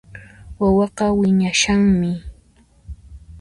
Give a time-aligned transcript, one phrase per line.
[0.59, 2.11] Wawaqa wiñashanmi